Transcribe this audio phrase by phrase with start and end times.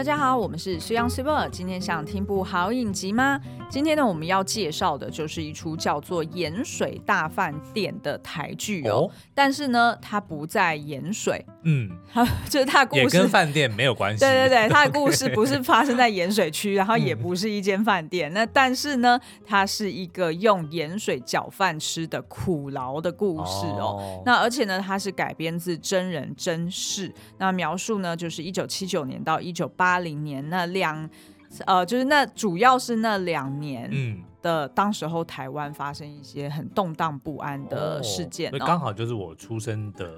[0.00, 1.46] 大家好，我们是水 Young Super。
[1.50, 3.38] 今天想听部好影集吗？
[3.68, 9.00] 今天呢，我们要介绍的就是一出叫做《盐水大饭店》的台剧哦。
[9.00, 14.20] 哦，但是呢，它不在盐水，嗯，好 就是他的故事也跟饭店没有关系。
[14.20, 18.30] 对对对，他的故事不是发生在盐水区，然后也不是一间饭店。
[18.32, 23.98] 嗯、 那但是呢，它是一个用盐水搅饭吃的苦劳的故事哦。
[24.00, 27.12] 哦，那而且呢，它是改编自真人真事。
[27.38, 31.08] 那描述呢，就是一九七九年到一九八零年那两，
[31.66, 40.10] 呃，就是那主要是那两年嗯的，当时候台湾发生一些很动荡不安的事件，刚、哦、好就是我出生的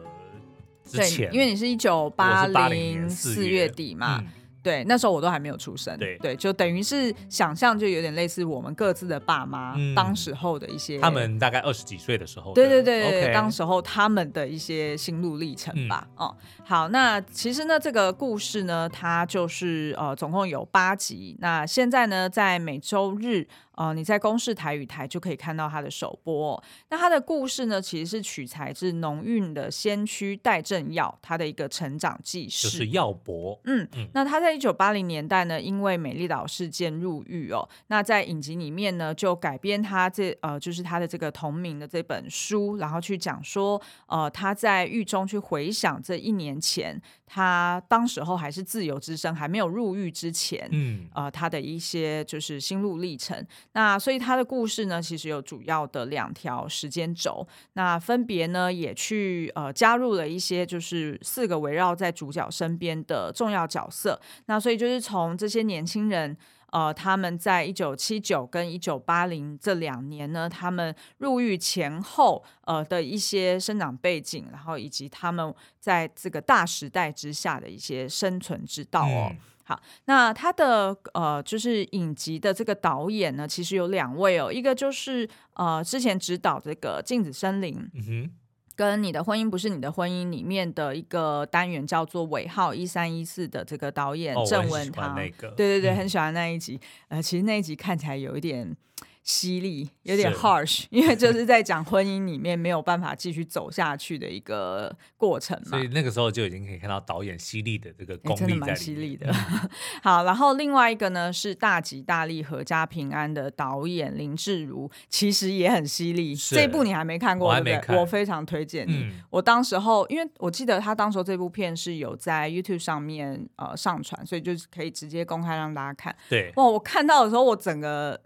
[0.93, 4.19] 之前，对，因为你是一九八零四月底嘛。
[4.21, 4.27] 嗯
[4.63, 5.99] 对，那时候我都还没有出生。
[5.99, 16.07] 对，对，就等于是想象，就有点类似我们各自的爸妈、嗯、当时候的一些，他们大概二十几岁的时候的，对对对对，okay、当时候他们的一些心路历程吧。
[16.11, 21.37] 嗯、哦，好，那其实呢，这个故事呢，它就是呃，总共有八集。
[21.41, 23.49] 那现在呢，在每周日。
[23.75, 26.63] 呃，你在公视台语台就可以看到他的首播哦。
[26.91, 33.59] 那他的故事呢，其实是取材自农运的先驱戴政耀他的一个成长记事，就是耀博。
[33.65, 37.67] 嗯，嗯，那他在一九八零年代呢，因为美丽岛事件入狱哦。
[37.87, 53.45] 那在影集里面呢，就改编他这呃，就是他的这个同名的这本书，然后去讲说，呃，他在狱中去回想这一年前，他当时候还是自由之身，还没有入狱之前，嗯，呃，他的一些就是心路历程。
[53.75, 64.21] 那所以他的故事呢，其实有主要的两条时间轴，那分别呢也去呃加入了一些就是四个围绕在主角身边的重要角色。
[64.47, 66.37] 那所以就是从这些年轻人
[66.71, 79.29] 呃他们在一九七九跟一九八零这两年呢，他们入狱前后呃的一些生长背景，然后以及他们在这个大时代之下的一些生存之道哦。
[79.31, 88.31] 嗯好，那他的呃，就是影集的这个导演呢，其实有两位哦，一个就是呃，之前指导这个《镜子森林》，嗯哼，
[88.75, 98.77] 跟《你的婚姻不是你的婚姻》里面的一个单元叫做尾号一三一四的这个导演郑文堂，对对对，很喜欢那一集，嗯、呃，其实那一集看起来有一点。
[99.23, 105.71] 犀利，有点 harsh，因为就是在讲婚姻里面没有办法继续走下去的一个过程嘛。
[105.71, 109.31] 所以那个时候就已经可以看到导演犀利的这个功力在里面，欸、真的蛮犀利的。
[109.31, 109.71] 嗯、
[110.03, 116.35] 好，然后另外一个呢是大吉大利阖家平安的导演林志儒，其实也很犀利。
[116.35, 117.97] 这一部你还没看过，对不对？
[117.97, 119.05] 我非常推荐你。
[119.05, 126.13] 嗯、我当时候因为我记得他当时候这部片是有在 YouTube 上面呃上传，所以就是可以直接公开让大家看。
[126.29, 128.21] 对，哇，我看到的时候我整个。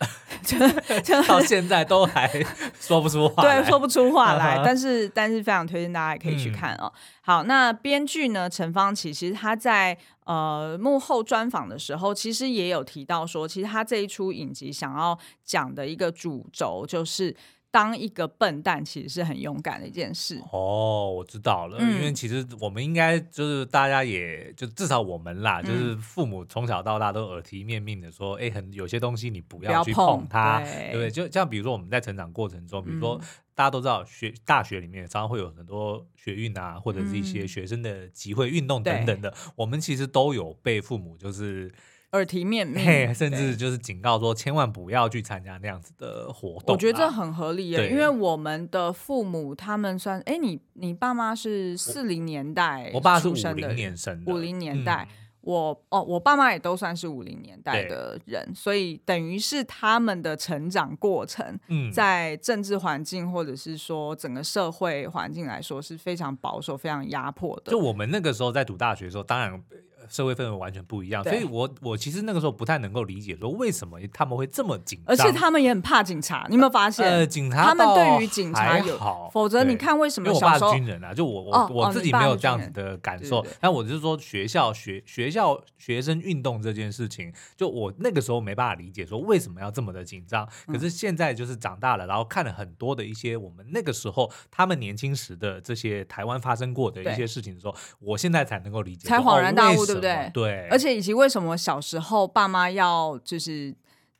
[1.28, 2.28] 到现在都还
[2.80, 4.60] 说不出话，对，说不出话来。
[4.64, 6.90] 但是，但是非常推荐大家也可以去看哦。
[6.94, 17.36] 嗯、好，那编剧呢，陈方琪，其实他在呃幕后专访的时候，其实也有提到说，其实他这一出影集想要讲的一个主轴就是。
[17.70, 20.42] 当一个笨蛋其实是很勇敢的一件事。
[20.50, 31.10] 哦，我知道了，嗯、因为其实我们应该就是大家也就至少我们啦，嗯、就是父母从小到大都耳提面命的说，哎、欸，很有些东西你不要去碰它，对，对不对？
[31.10, 41.72] 就像比如说我们在成长过程中，比如说、嗯、大家都知道学大学里面常常会有很多学运啊，或者是一些学生的集会运动等等的，嗯、我们其实都有被父母就是。
[42.12, 46.74] 耳提面命，甚至就是警告说，千万不要去参加那样子的活动。
[46.74, 61.56] 我觉得这很合理耶，因为我们的父母他们算，哎、欸，你你爸妈是四零年代，我爸是五零年生的，五零年代，嗯、我哦，我爸妈也都算是五零年代的人，所以等于是他们的成长过程，
[61.92, 67.70] 在政治环境或者是说整个社会环境来说是非常保守、非常压迫的。
[67.70, 69.62] 就我们那个时候在读大学的时候，当然。
[70.10, 76.46] 社会氛围完全不一样，所以我我其实那个时候不太能够理解，说为什么他们会这么紧张，而且他们也很怕警察。
[76.48, 77.08] 你有没有发现？
[77.08, 80.50] 呃，警察他们对于警察有，好否则你看为什么小时候？
[80.50, 83.46] 因为我爸是军人啊，就我我、哦、我自己没有这样子的感受。
[83.60, 90.48] 但我就是说，学校学学校学生运动这件事情，就我那个时候没办法理解，说为什么要这么的紧张。
[90.66, 99.99] 可是现在就是长大了，然后看了很多的一些我们那个时候他们年轻时的这些台湾发生过的一些事情的时候，我现在才能够理解，才恍然大悟，对不对？
[100.00, 100.68] 对。
[100.70, 103.74] 而且以及为什么小时候爸妈要就是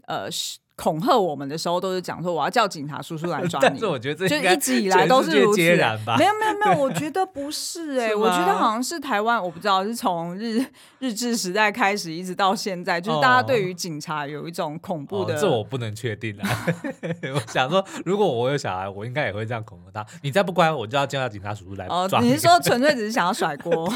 [0.06, 0.28] 呃
[0.80, 3.66] 恐吓我们的时候，都是讲说我要叫警察叔叔来抓你。
[3.68, 5.60] 但是我觉得这就一直以来都是如此。
[5.60, 10.64] 没有没有没有，我觉得不是哎、欸， 我觉得好像是台湾，我不知道是从日
[11.00, 15.34] 日治时代开始一直到现在，就是大家对于警察有一种恐怖的。
[15.34, 16.66] 哦哦、这我不能确定啊。
[17.34, 20.06] 我想说，如果我有小孩，我应该也会这样恐吓他。
[20.22, 22.28] 你再不乖，我就要叫警察叔叔来抓你。
[22.28, 23.92] 哦，你是说纯粹只是想要甩锅？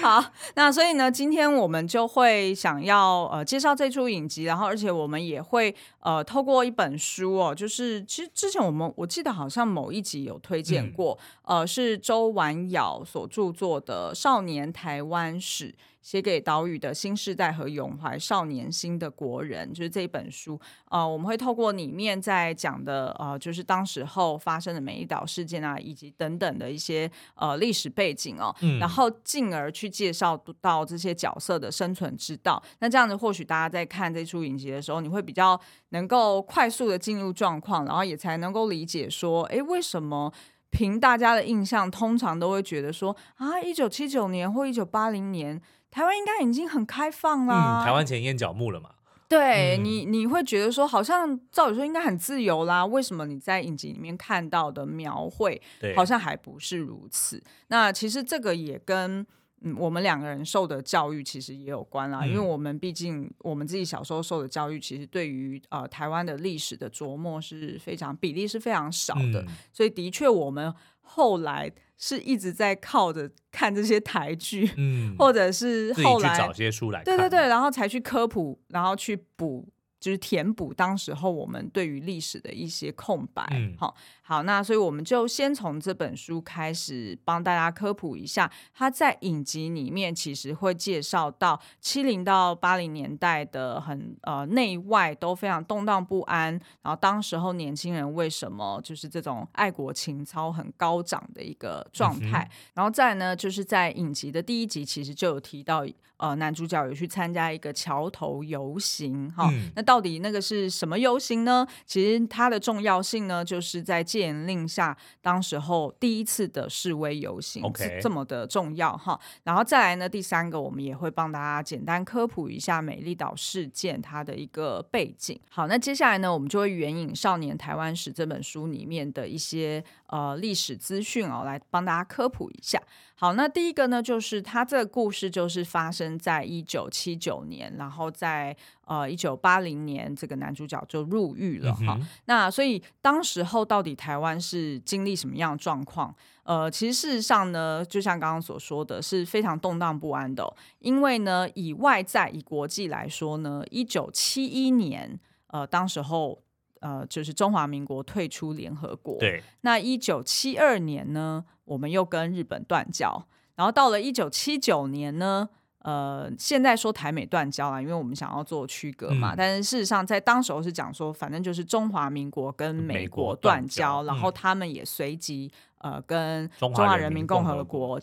[0.00, 0.24] 好，
[0.54, 5.71] 那所以呢，今天我们就会想要呃介绍这出影集，然后而且我们也会。
[6.00, 15.68] 呃，透过一本书哦，就是其实之前我们我记得好像某一集有推荐过，嗯、呃，是周婉窈所著作的《少年台湾史》。
[16.02, 20.60] 写给岛屿的新世代和永怀少年心的国人，就是这一本书。
[20.90, 32.60] 呃，我们会透过里面在讲的，呃，就是当时候发生的美丽岛事件啊，以及等等的一些呃历史背景哦，嗯、然后进而去介绍到这些角色的生存之道。
[32.80, 35.58] 那这样子，或许大家在看这出影集的时候，你会比较
[35.90, 40.32] 能够快速的进入状况，然后也才能够理解说，哎，为什么？
[40.74, 45.60] 凭大家的印象，通常都会觉得说啊，一九七九年或一九八零年。
[45.92, 48.90] 台湾应该已经很开放啦，嗯，台湾前烟角木了嘛？
[49.28, 52.84] 对、嗯、你，你会觉得说，好像照理说应该很自由啦。
[52.84, 55.60] 为什么你在影集里面看到的描绘，
[55.94, 57.42] 好像还不是如此？
[57.68, 59.26] 那其实这个也跟
[59.62, 62.20] 嗯，我们两个人受的教育其实也有关啦。
[62.22, 71.72] 嗯、因为我们毕竟我们自己小时候受的教育，其实对于呃台湾的历史的琢磨是非常比例是非常少的，嗯、所以的确我们后来。
[72.04, 79.68] 是一直在靠着看这些台剧，嗯，或者是后来找些书来看，对对对，然后才去科普，然后去补。
[80.02, 83.44] 就是填补当时候我们对于历史的一些空白，
[83.78, 88.50] 好、嗯，好，那所以我们就先从这本书开始帮大家科普一下。
[88.74, 96.50] 它在影集里面其实会介绍到七零到八零年代的很呃内外都非常动荡不安，
[96.82, 102.42] 然后当时候年轻人为什么就是这种爱国情操很高涨的一个状态。
[102.50, 111.66] 嗯、然后再呢，就是在影集的第一集其实就有提到，呃，男主角有去参加一个桥头游行，哈，嗯、那到底那个是什么游行呢？
[111.86, 118.00] 其实它的重要性呢，就是在戒严令下，当时候第一次的示威游行，Okay.
[118.00, 119.18] 这么的重要哈。
[119.44, 125.38] 然后再来呢，第三个我们也会帮大家简单科普一下美丽岛事件它的一个背景。
[125.50, 132.80] 好，那接下来呢，我们就会援引《少年台湾史》这本书里面的一些呃历史资讯哦，来帮大家科普一下。
[133.22, 141.96] 好，那第一个呢，就是他这个故事就是发生在一九七九年，然后在呃一九八零年，这个男主角就入狱了哈。
[142.00, 146.12] 嗯、那所以当时候到底台湾是经历什么样的状况？
[146.42, 155.16] 呃，其实事实上呢，就像刚刚所说的是非常动荡不安的、哦，因为呢，以外在以国际来说呢，一九七一年，
[155.46, 156.42] 呃，当时候
[156.82, 161.44] 呃就是中华民国退出联合国，对，那一九七二年呢？
[161.64, 163.24] 我们又跟日本断交，
[163.54, 165.48] 然后到了一九七九年呢，
[165.78, 169.32] 呃，现在说台美断交了，因为我们想要做区隔嘛。
[169.32, 177.98] 嗯、但是事实上，在当时候是讲说，反正就是中华民国跟美国断交，然后他们也随即呃跟中华人民共和国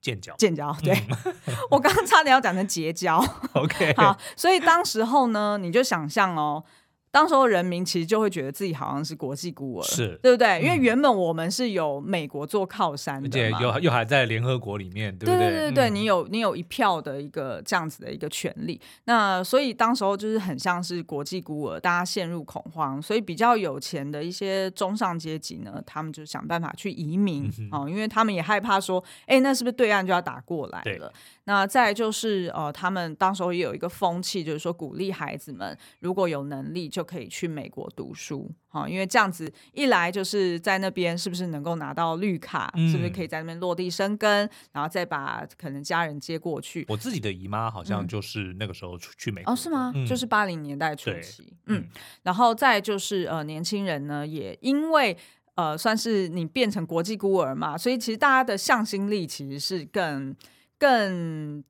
[0.00, 0.34] 建交。
[0.36, 0.94] 建交，对，
[1.46, 3.18] 嗯、我刚刚差点要讲成结交。
[3.54, 6.64] OK，好，所以当时候呢，你就想象哦。
[7.14, 10.60] 当时候人民其实就会觉得自己好像是国际孤儿，是对不对？
[10.60, 15.38] 因为原本我们是有美国做靠山的，而且又又还在联合国里面，对不对？
[15.38, 18.80] 对对对对，你有你有一票的一个这样子的一个权利。
[19.04, 23.00] 那所以当时候就是很像是国际孤儿，大家陷入恐慌。
[23.00, 31.12] 所以比较有钱的一些中上阶级呢，他们就想办法去移民哦，因为他们也害怕说，哎，那是不是对岸就要打过来了？
[31.46, 46.86] 那再就是呃，他们当时候也有一个风气，就是说鼓励孩子们如果有能力就可以去美国读书，哈，因为这样子一来就是在那边是不是能够拿到绿卡，嗯、是不是可以在那边落地生根，然后再把可能家人接过去。
[46.88, 49.92] 我自己的姨妈好像就是那个时候去美国、嗯、哦，是吗？
[49.94, 51.88] 嗯、就是八零年代初期，嗯，嗯，
[52.22, 55.14] 然后再就是呃，年轻人呢也因为
[55.56, 60.34] 呃算是你变成国际孤儿嘛，所以其实大家的向心力其实是更。
[60.78, 61.62] 更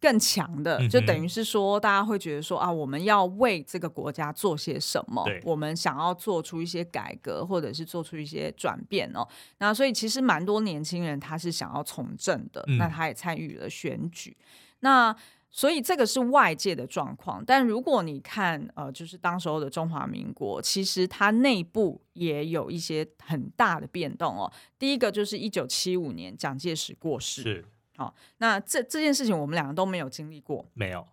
[0.00, 5.22] 更强的，就等于是说，大家会觉得说啊，我们要为这个国家做些什么？
[5.44, 9.28] 我们想要做出一些改革，或者是做出一些转变哦。
[9.58, 14.34] 那所以其实蛮多年轻人他是想要从政的，嗯、那他也参与了选举。
[14.80, 15.14] 那
[15.50, 17.44] 所以这个是外界的状况。
[17.44, 24.50] 但如果你看呃，就是当时候的中华民国，其实它内部也有一些很大的变动哦。
[24.78, 27.42] 第一个就是一九七五年蒋介石过世。
[27.42, 27.64] 是。
[28.00, 31.06] 好，那这这件事情我们两个都没有经历过，没有。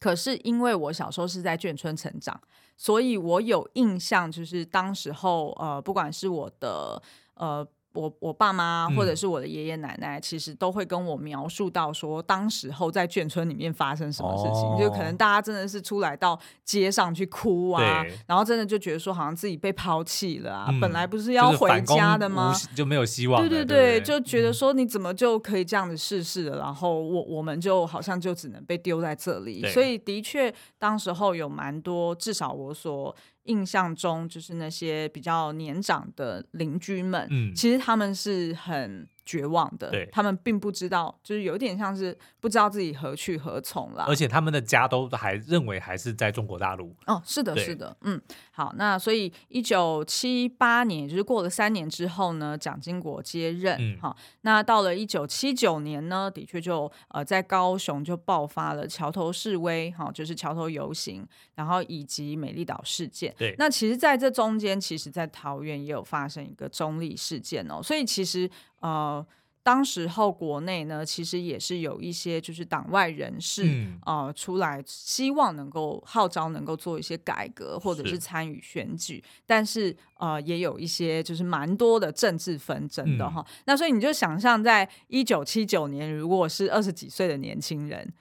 [0.00, 2.40] 可是因为我小时候是在眷村成长，
[2.76, 7.00] 所以我有印象，就是当时候呃，不管是我的
[7.34, 7.64] 呃。
[7.92, 22.54] 我我爸妈或者是我的爷爷奶奶，其实都会跟我描述到说，当时候在眷村里面发生什么事情，就可能大家真的是出来到街上去哭啊，然后真的就觉得说，好像自己被抛弃了啊，本来不是要回家的吗？
[22.74, 23.40] 就没有希望。
[23.40, 26.58] 对对对，就觉得说你怎么就可以这样子逝世了？
[26.58, 29.66] 然后我我们就好像就只能被丢在这里。
[29.68, 33.14] 所以的确，当时候有蛮多，至少我所。
[33.46, 39.11] 印象中就是那些比较年长的邻居们，嗯，其实他们是很。
[39.24, 44.04] 绝望的，对，他们并不知道，就是有点像是不知道自己何去何从了。
[44.08, 46.94] 而且他们的家都还认为还是在中国大陆。
[47.06, 63.32] 哦，是的，是的，嗯，好，那所以一九七八年，就是过了三年之后呢，蒋经国接任，嗯，好，那到了一九七九年呢，的确就呃在高雄就爆发了桥头示威，哈，就是桥头游行，然后以及美丽岛事件。
[63.38, 68.50] 对，那其实在这中间，其实在桃园也有发生一个中立事件哦，所以其实。
[68.82, 69.26] 呃，
[69.62, 83.40] 当时候国内呢，其实也是有一些就是党外人士，嗯、呃出来，希望能够号召能够做一些改革，或者是参与选举，是但是呃，也有一些就是蛮多的政治纷争的哈。
[83.40, 88.12] 嗯、那所以你就想象，在一九七九年，如果是二十几岁的年轻人。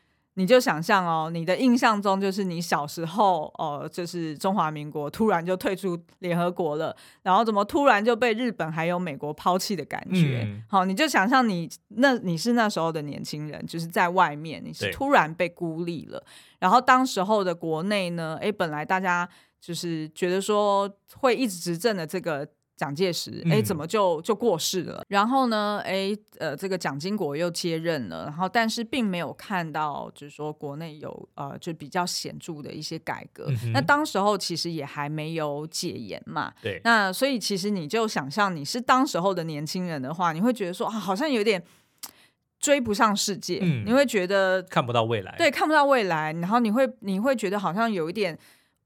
[0.41, 10.41] 你就想象哦，你的印象中就是你小时候哦，就是中华民国突然就退出联合国了，然后怎么突然就被日本还有美国抛弃的感觉？
[10.43, 16.23] 嗯、好，你就想象你那你是那时候的年轻人，就是在外面你是突然被孤立了，
[16.57, 19.29] 然后当时候的国内呢，诶，本来大家
[19.59, 22.47] 就是觉得说会一直执政的这个。
[22.81, 25.01] 蒋介石，哎，怎么就就过世了？
[25.01, 33.45] 嗯、然后呢，哎，呃，这个蒋经国又接任了，然后但是并没有看到，就是说国内有呃，就比较显著的一些改革。
[33.65, 36.81] 嗯、那当时候其实也还没有解严嘛，对。
[36.83, 41.63] 那所以其实你就想象你是当时候的年轻人的话，你会觉得说啊，好像有点
[42.59, 46.33] 追不上世界，嗯、你会觉得看不到未来，对，看不到未来。
[46.33, 48.35] 然后你会你会觉得好像有一点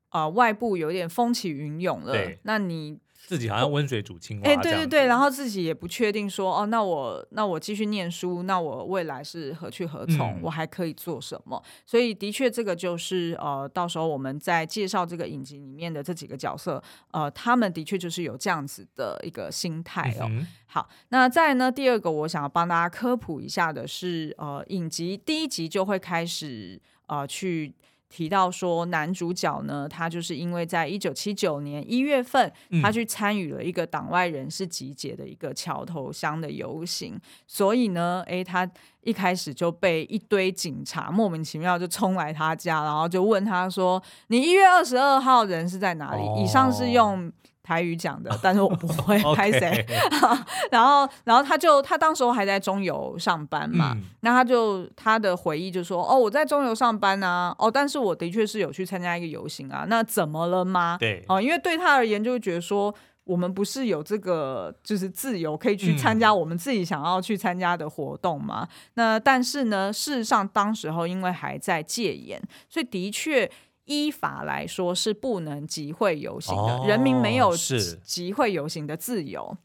[0.09, 2.99] 啊、呃，外部有一点风起云涌了，那你。
[3.25, 10.33] 自己好像温水煮青蛙，哎，对对对，然后自己也不确定说，哦，那我那我继续念书，那我未来是何去何从？
[10.35, 11.61] 嗯、我还可以做什么？
[11.85, 20.27] 所以的确，这个就是呃，到时候我们在介绍这个影集里面的这几个角色，呃，他们的确就是有这样子的一个心态哦。
[20.29, 27.73] 嗯、好，那再呢，第二个我想要帮大家科普一下的是，呃，影集第一集就会开始呃去。
[28.15, 32.49] 提到说，男主角呢，他就是因为在一九七九年一月份，
[32.81, 38.65] 他去参与了一个党外人士集结的一个桥头乡的游行，所以呢，诶，他
[39.01, 47.29] 一开始就被一堆警察莫名其妙就冲来他家，然后就问他说：“你一月二十二号人是在哪里？”哦、以上是用。
[47.65, 49.83] 台语讲的，但是我不会 拍谁。
[50.69, 62.93] 然后，然后他就他当时候还在中油上班嘛，嗯、那他就他的回忆就说：“哦，我在中油上班啊，哦，但是我的确是有去参加一个游行啊，那怎么了吗？”对，哦，因为对他而言，就会觉得说，
[63.23, 68.67] 我们不是有这个就是自由可以去参加我们自己想要去参加的活动吗？
[68.69, 73.49] 嗯、那但是呢，事实上当时候因为还在戒严，所以的确。
[73.85, 77.55] 依法来说是不能集会游行的，哦、人民没有
[78.03, 79.57] 集会游行的自由。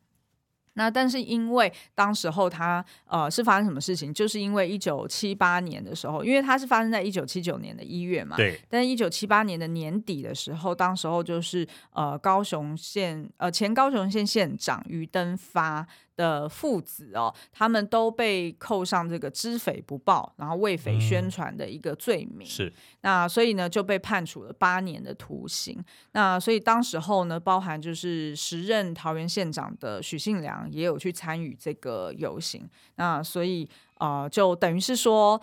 [0.75, 4.15] 那但是因为当时候他呃是发生什么事情？
[4.15, 8.59] 就是因为一九七八年的时候，因为他是发生在一九七九年的一月嘛，对。
[8.69, 15.87] 但是一九七八年的年底的时候，当时候就是呃高雄县呃前高雄县县长于登发
[16.21, 22.47] 的父子哦，他们都被扣上这个知匪不报，然后为匪宣传的一个罪名。
[22.47, 22.73] 嗯、是。
[23.01, 25.83] 那所以呢就被判处了八年的徒刑。
[26.13, 30.51] 那所以当时候呢，包含就是时任桃园县长的许信良。
[30.71, 33.67] 也有去参与这个游行，那所以
[33.99, 35.41] 呃，就等于是说，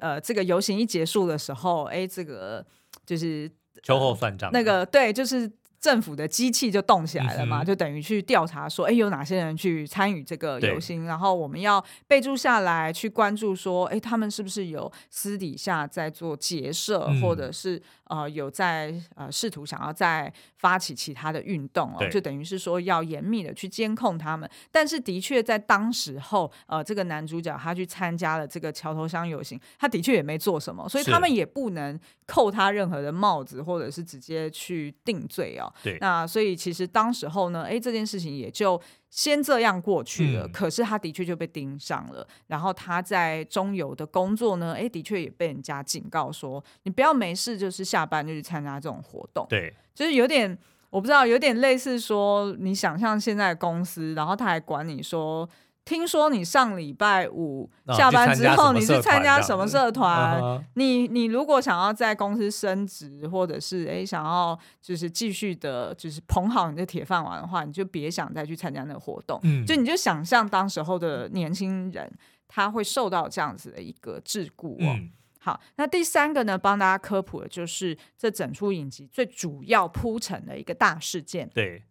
[0.00, 2.64] 呃，这个游行一结束的时候，哎，这个
[3.04, 3.50] 就是
[3.82, 5.50] 秋后算账，那个对，就是。
[5.84, 24.48] 政府的机器就动起来了嘛，嗯、就等于去调查说，哎，有哪些人去参与这个游行，然后我们要备注下来，去关注说，哎，他们是不是有私底下在做结社，嗯、或者是呃有在呃试图想要再发起其他的运动哦，就等于是说要严密的去监控他们。
[24.70, 35.70] 但是的确在当时候，呃，这个男主角他去参加了这个桥头乡游行，他的确也没做什么，所以他们也不能扣他任何的帽子，或者是直接去定罪哦。
[35.82, 40.46] 对，那所以其实当时候呢，哎，这件事情也就先这样过去了。
[40.46, 49.46] 嗯、可是他的确就被盯上了，然后他在中油的工作呢，哎，的确也被人家警告说，你不要没事就是下班就去参加这种活动。
[49.48, 50.58] 对，就是有点。
[50.90, 55.48] 我不知道，有点类似说，你想象现在公司，然后他还管你说，
[55.84, 60.40] 听说你上礼拜五下班之后，你是参加什么社团？
[60.40, 69.38] 嗯、你你如果想要在公司升职，或者是诶想要就是继续的，就是捧好你的铁饭碗的话，你就别想再去参加那个活动。
[69.42, 72.10] 嗯，就你就想象当时候的年轻人，
[72.48, 74.96] 他会受到这样子的一个桎梏哦。
[74.96, 75.10] 嗯
[75.40, 81.82] 好，那第三个呢，帮大家科普的就是这整出影集最主要铺陈的一个大事件，对，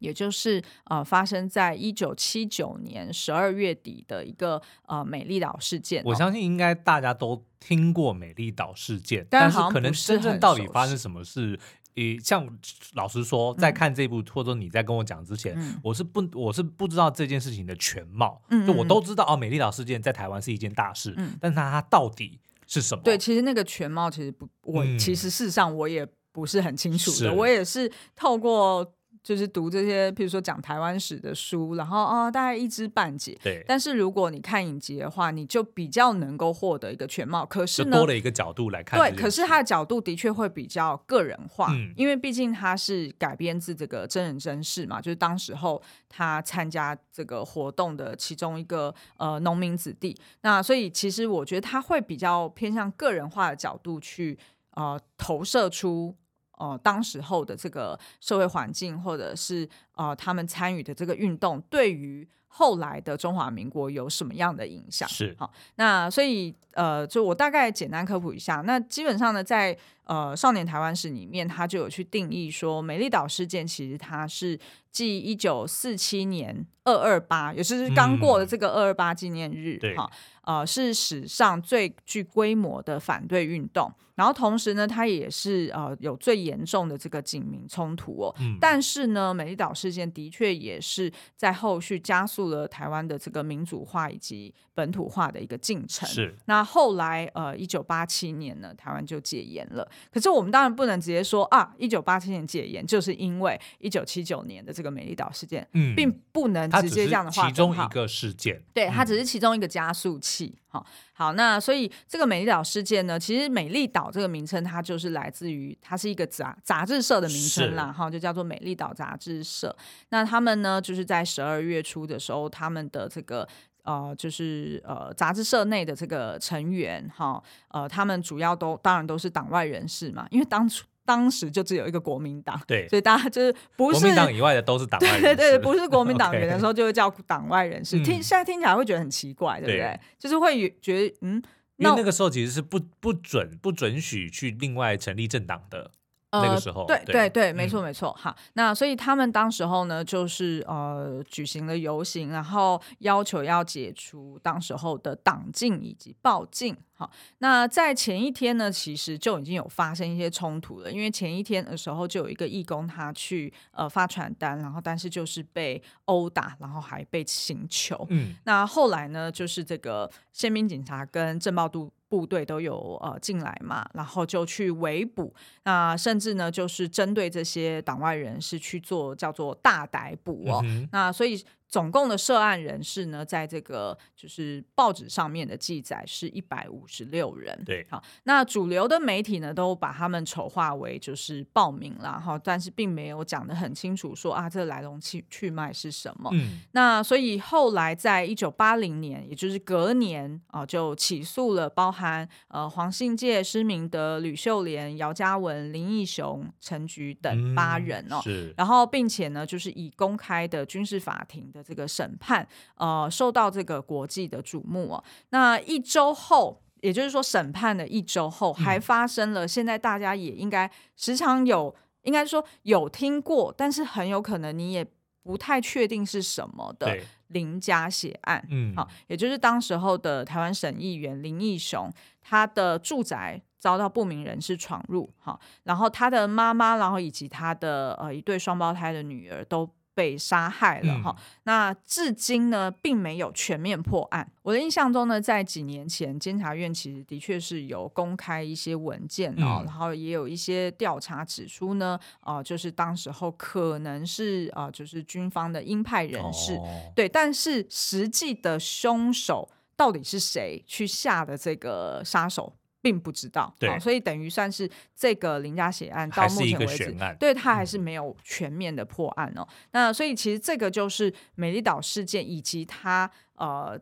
[0.00, 6.02] 也就是呃发生在一九七九年十二月底的一个呃美丽岛事件。
[6.04, 11.58] 我相信应该大家都听过美丽岛事件，但是可能真正到底发生什么事，
[11.94, 12.46] 呃，像
[12.94, 22.40] 老实说，在看这部、嗯、或者说你在跟我讲之前，嗯、我是不我是不知道这件事情的全貌，就我都知道哦，美丽岛事件在台湾是一件大事，嗯、但是它到底。
[22.72, 23.02] 是什么？
[23.02, 28.94] 对，其实那个全貌其实不，我、嗯、其实事实上我也不是很清楚的，是我也是透过。
[29.22, 33.38] 就是读这些，譬如说讲台湾史的书，然后啊、哦，大概一知半解。
[33.42, 33.62] 对。
[33.68, 37.44] 但是如果你看影集的话，你就比较能够获得一个全貌。
[37.44, 38.98] 可是呢，多了一个角度来看。
[38.98, 50.16] 对，可是他的角度的确会比较个人化，嗯、因为毕竟他是改编自这个真人真事嘛，就是当时候他参加这个活动的其中一个呃农民子弟。
[50.40, 54.38] 那所以其实我觉得他会比较偏向个人化的角度去
[54.72, 56.16] 呃投射出。
[56.60, 65.08] 呃，当时候的这个社会环境，或者是呃，他们参与的这个运动，对于后来的中华民国有什么样的影响？
[65.08, 68.56] 是好，那所以呃，就我大概简单科普一下。
[68.66, 69.74] 那基本上呢，在
[70.04, 74.58] 呃《少年台湾史》里面，他就有去定义说，美丽岛事件其实它是
[74.90, 80.10] 继一九四七年二二八，也就是刚过的这个二二八纪念日，对哈。
[80.42, 88.34] 呃，是史上最具规模的反对运动，然后同时呢，它也是呃有最严重的这个警民冲突哦。
[88.40, 88.56] 嗯。
[88.58, 96.08] 但是呢，美丽岛事件的确也是在后续加速了台湾的这个民主化以及本土化的一个进程。
[96.08, 96.34] 是。
[96.46, 99.88] 那后来呃，一九八七年呢，台湾就戒严了。
[100.10, 107.46] 可是我们当然不能直接说啊，一九八七年戒严就是因为一九七九年的这个美丽岛事件，嗯，并不能直接这样的话。
[107.46, 110.58] 其中一个事件，对，它只是其中一个加速器。
[110.68, 119.76] 好好，那所以这个美丽岛事件呢，其实美丽岛这个名称，它就是来自于它是一个杂杂志社的名称啦，哈是，就叫做美丽岛杂志社。
[120.08, 123.46] 那他们呢，就是在十二月初的时候，他们的这个
[123.82, 130.86] 呃，就是呃杂志社内的这个成员，哈，呃，他们主要都当然都是党外人士嘛，因为当初。
[131.10, 137.98] 当时就只有一个国民党，对，所以大家就是不是国民党以外的都是党外人士，对对对，不是国民党员的时候就会叫党外人士。
[138.04, 140.00] 听现在听起来会觉得很奇怪，对不对？
[140.20, 141.42] 就是会觉得嗯，
[141.78, 145.90] 因为那个时候其实是不不准不准许去另外成立政党的。
[146.32, 148.38] 那个时候，呃、对对对，没错没错，哈、嗯。
[148.52, 156.76] 那所以他们当时候呢，就是呃举行了游行，然后要求要解除当时候的党禁以及报禁。
[157.00, 168.06] 好，那在前一天呢，其实就已经有发生一些冲突了，因为前一天的时候就有一个义工他去呃发传单，然后但是就是被殴打，然后还被刑求。
[168.10, 171.90] 嗯，那后来呢，就是这个宪兵警察跟镇暴部。
[172.10, 175.32] 部队都有呃进来嘛，然后就去围捕，
[175.62, 181.40] 那甚至呢就是针对这些党外人士去做叫做大逮捕哦，嗯、那所以。
[181.70, 187.56] 总共的涉案人士呢，在这个就是报纸上面的记载是一百五十六人。
[187.64, 196.28] 对，好，那主流的媒体呢，都把他们丑化为就是暴民啦，哈，但是并没有讲得很清楚，说啊，这个来龙去去脉是什么。
[196.32, 208.20] 嗯，那所以后来在一九八零年，也就是隔年啊，就起诉了包含呃黄信介、施明德、吕秀莲、姚嘉文、林义雄、陈菊等八人哦。
[208.20, 211.59] 嗯、是，然后并且呢，就是以公开的军事法庭的。
[211.62, 212.46] 这个审判，
[212.76, 215.04] 呃，受到这个国际的瞩目哦。
[215.30, 224.86] 那一周后，也就是说审判的一周后，还发生了现在大家也应该时常有，应该说有听过，但是很有可能你也
[225.22, 226.96] 不太确定是什么的
[227.28, 228.42] 林家血案。
[228.50, 231.92] 嗯，好，也就是当时候的台湾省议员林义雄，
[232.22, 239.70] 他的住宅遭到不明人士闯入，哈，然后他的妈妈，然后以及他的呃一对双胞胎的女儿都。
[240.00, 241.14] 被杀害了哈。
[241.14, 244.26] 嗯、那至今呢，并没有全面破案。
[244.40, 256.64] 我的印象中呢，在几年前，监察院其实的确是有公开一些文件哦，嗯、然后也有一些调查指出呢，呃，就是当时候可能是呃，就是军方的鹰派人士，哦、
[256.96, 262.50] 对，但是实际的凶手到底是谁去下的这个杀手？
[262.80, 269.42] 并不知道，对，所以等于算是这个林家血案到目前为止，对他还是没有全面的破案哦。
[269.42, 273.80] 嗯、那所以其实这个就是美丽岛事件，以及他呃。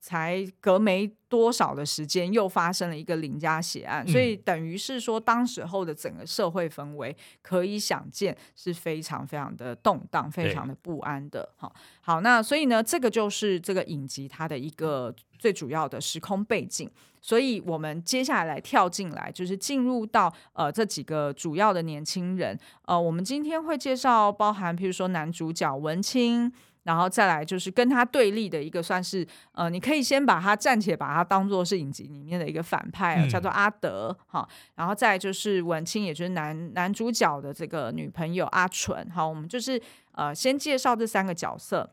[0.00, 11.46] 才隔没多少的时间，又发生了一个林家血案，嗯、所以等于是说，当时候的整个社会氛围可以想见是非常非常的动荡，非常的不安的。
[11.56, 16.90] 好，好，那所以呢，这个就是这个影集它的一个最主要的时空背景。
[17.22, 22.58] 所以我们接下来来跳进来，就是进入到呃这几个主要的年轻人。
[22.86, 26.50] 呃，我们今天会介绍包含，譬如说男主角文清。
[26.90, 34.48] 然后再来就是跟他对立的一个，算是呃，你可以先把他暂且把他当做是影集里面的一个反派，嗯、叫做阿德哈。
[34.74, 39.08] 然后再来就是文清，也就是男男主角的这个女朋友阿纯。
[39.10, 41.88] 好，我们就是呃先介绍这三个角色。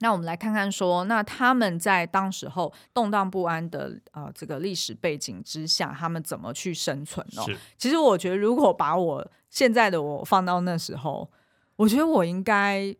[0.00, 7.46] 那我们来看看说，那他们在当时候动荡不安的呃这个历史背景之下，他们怎么去生存哦？
[7.76, 11.30] 其实我觉得，如果把我现在的我放到那时候，
[11.76, 12.96] 我觉得我应该。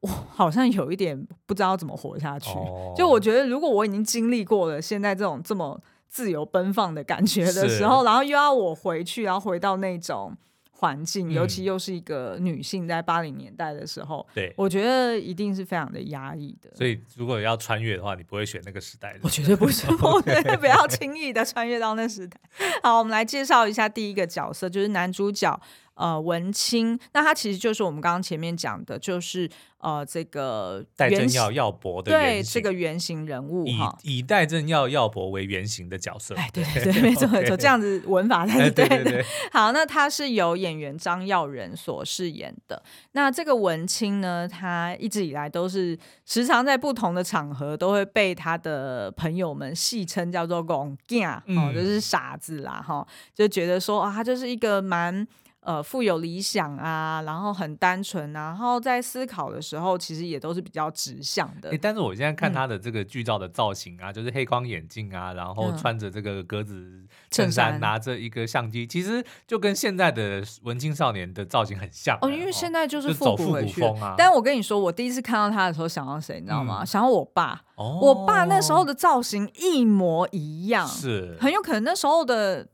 [0.00, 2.50] 我好像有一点不知道怎么活下去。
[2.50, 2.96] Oh.
[2.96, 10.34] 就我觉得，如果我已经经历过了现在这种这么自由奔放的感觉的时候，然后又要我回去，然后回到那种
[10.70, 16.70] 环境，嗯、尤其又是一个女性在八零年代的时候，对，我觉得一定是非常的压抑的。
[16.74, 19.20] 所以，如果要穿越的话，你不会选那个时代的？
[19.22, 22.40] 我绝对不是， 我绝对不要轻易的穿越到那时代。
[22.82, 25.60] 好，我们来介绍一下第一个角色，就是男主角。
[26.00, 39.22] 呃，文青，那他其实就是我们刚刚前面讲的，就是呃，这个代政耀耀博的对这个原型人物哈，以以代政耀耀博为原型的角色，哎，对对对，没错没错，这样子文法才是对的。
[39.52, 42.82] 好，那他是由演员张耀仁所饰演的。
[43.12, 55.28] 那这个文青呢，他一直以来都是时常在不同的场合都会被他的朋友们戏称叫做“戆囝”，哦，就是傻子啦，哈，就觉得说啊，他就是一个蛮。
[55.60, 61.68] 呃，富有理想啊，然后很单纯啊，然后在思考的时候，其实也都是比较直向的。
[61.68, 72.16] 欸，但是我现在看他的这个剧照的造型啊，嗯、就是黑框眼镜啊，然后穿着这个格子衬衫，拿着一个相机，嗯、其实就跟现在的文青少年的造型很像。
[72.22, 74.14] 哦，因为现在就是复古风啊。
[74.16, 76.78] 但我跟你说，我第一次看到他的时候，想到谁，你知道吗？
[76.82, 77.60] 嗯、想到我爸。
[77.74, 77.98] 哦。
[78.00, 82.66] 我爸那时候的造型一模一样，是很有可能那时候的。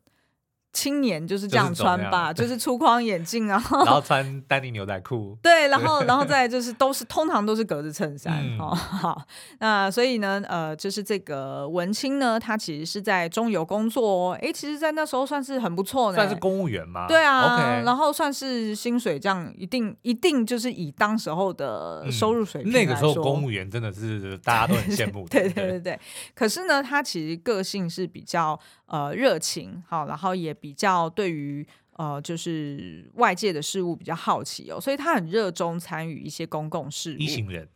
[0.76, 5.34] 青年就是这样穿吧，就是，就是粗框眼镜啊，然后穿丹尼牛仔裤。
[5.42, 8.44] 对，然后，然后再就是都是通常都是格子衬衫。
[8.44, 9.22] 嗯、哦， 好，
[9.58, 14.38] 那所以呢，呃，就是这个文青呢，他其实是在中油工作哦。
[14.42, 17.06] 哎，其实，在那时候算是很不错的，算是公务员嘛。
[17.08, 25.26] 对啊，Okay 然后算是薪水这样，一定一定就是以当时候的收入水平，嗯、那个时候公务员真的是大家都很羡慕。
[25.32, 26.00] 对对对对对。
[26.34, 30.52] 可是呢，他其实个性是比较呃热情，好，然后也。
[30.58, 37.18] 比较对于呃，就是外界的事物比较好奇哦，所以他很热衷参与一些公共事务。
[37.18, 37.68] 一行人，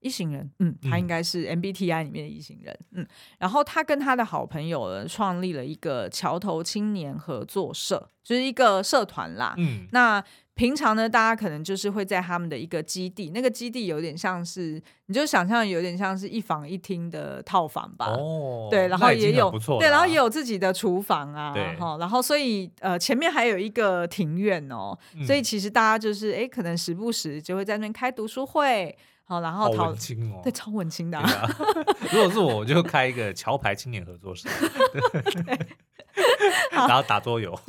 [0.00, 3.06] 一行人，嗯，他应该是 MBTI 里面的一行人，嗯，
[3.38, 10.22] 然后他跟他的好朋友呢，创立了一个桥头青年合作社，就是一个社团啦，嗯，那。
[10.56, 18.06] 平常呢，大家可能就是会在他们的一个基地，那个基地有点像是，你就想象有点像是一房一厅的套房吧。
[18.06, 29.94] 哦，对，然后也有对，然后也有自己的厨房啊，哈，然后所以呃前面还有一个庭院哦，嗯、所以其实大家就是哎，可能时不时就会在那边开读书会，好，然后哦、
[30.42, 31.28] 对，超文青的、啊。
[31.28, 31.50] 啊、
[32.10, 34.48] 如果是我，我就开一个桥牌青年合作社。
[36.70, 37.54] 对然后打桌游，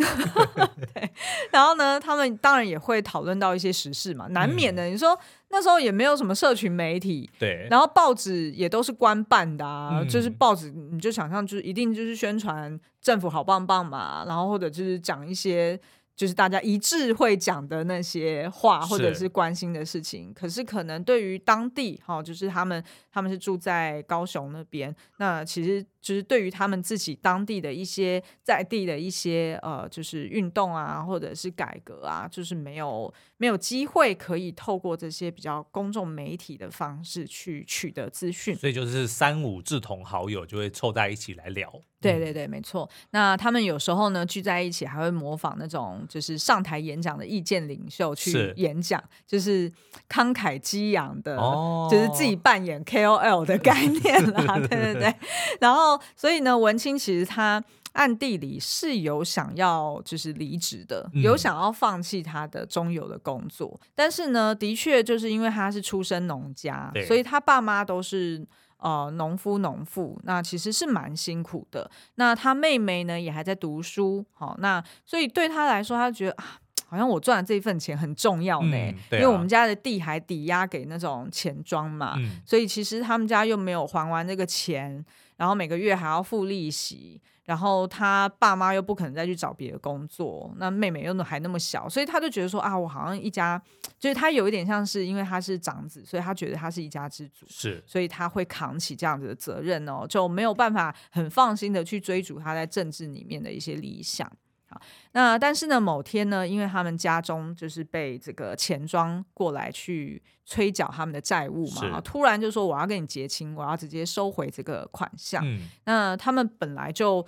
[0.93, 1.12] 对，
[1.51, 4.88] 然后呢，他们当然也会讨论到一些时事嘛，难免的。
[4.88, 5.17] 嗯、你说
[5.49, 15.79] 那时候也没有什么社群媒体，对，然后报纸也都是官办的啊，嗯、就是报纸你就想象就是一定就是宣传政府好棒棒嘛，然后或者就是讲一些。
[16.17, 20.29] 就是大家一致会讲的那些话，或者是关心的事情。
[20.29, 22.83] 是，可是可能对于当地，哈，就是他们
[23.17, 41.73] 他们是住在高雄那边，那其实就是对于他们自己当地的一些在地的一些呃，就是运动啊，或者是改革啊，就是没有没有机会可以透过这些比较公众媒体的方式去取得资讯，所以就是三五志同好友就会凑在一起来聊。
[41.99, 42.88] 对对对，没错。
[43.10, 49.71] 那他们有时候呢聚在一起，还会模仿那种就是上台演讲的意见领袖去演讲，是就是
[50.08, 54.58] 慷慨激昂的，哦、就是自己扮演 KOL 的概念啦。
[54.67, 55.15] 对对对。
[55.62, 68.46] 然后，所以呢，文青其实他暗地里是有想要就是离职的，嗯、有想要放弃他的中油的工作，但是呢，的确就是因为他是出身农家，所以他爸妈都是。
[68.80, 71.89] 呃，农夫农妇，那其实是蛮辛苦的。
[72.13, 87.21] 那他妹妹呢，也还在读书，好，那所以对他来说，他觉得啊，好像我赚的这一份钱很重要呢，嗯啊、因为我们家的地还抵押给那种钱庄嘛，嗯、所以其实他们家又没有还完这个钱，然后每个月还要付利息。
[87.47, 93.58] 然后他爸妈又不可能再去找别的工作，那妹妹又还那么小，所以他就觉得说啊，我好像一家，
[93.97, 104.30] 就是他有一点像是因为他是长子，所以他觉得他是一家之主，是，所以他会扛起这样子的责任哦，就没有办法很放心的去追逐他在政治里面的一些理想。
[104.69, 104.82] 好，
[105.13, 115.41] 那但是呢，某天呢，因为他们家中就是被这个钱庄过来去催缴他们的债务嘛，是突然就说我要跟你结清，我要直接收回这个款项。
[115.45, 117.25] 嗯、那他们本来就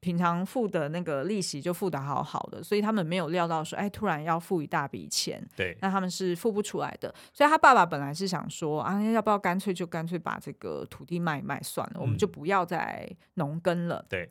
[0.00, 7.14] 平常付的那个利息就付的好好的，所以他们没有料到说，哎，突然要付一大笔钱，对，那他们是付不出来的。
[7.32, 14.04] 所以他爸爸本来是想说，啊，要不要干脆就干脆把这个土地卖一卖算了，嗯、我们就不要再农耕了。
[14.10, 14.28] 对。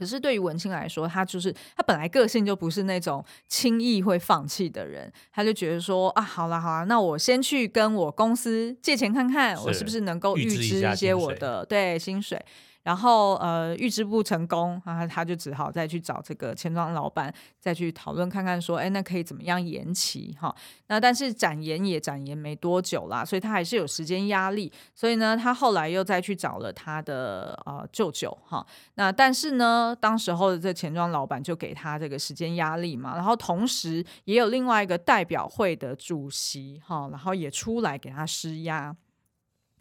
[0.00, 12.42] 可是对于文青来说，他就是他本来个性就不是那种轻易会放弃的人，他就觉得说啊，好了好了，那我先去跟我公司借钱看看，我是不是能够预支一些我的对薪水。
[12.82, 20.54] 然后呃，预支不成功，啊，他就只好再去找这个钱庄老板，再去讨论看看，说，哎，那可以怎么样延期哈？
[20.86, 24.72] 那但是展延也展延没多久啦，所以他还是有时间压力。
[24.94, 28.66] 所以呢，他后来又再去找了他的呃舅舅哈。
[28.94, 38.96] 那但是呢，当时候的这钱庄老板就给他这个时间压力嘛，然后同时也有另外一个代表会的主席哈，然后也出来给他施压。